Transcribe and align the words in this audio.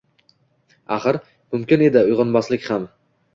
Axir, 0.95 1.19
mumkin 1.51 1.85
edi 1.89 2.03
uyg‘onmaslik 2.09 2.67
ham… 2.73 2.89